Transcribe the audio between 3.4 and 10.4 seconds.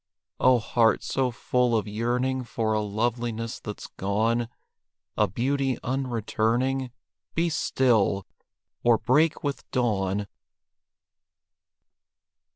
that's gone, A beauty unreturning, Be still! or break with dawn!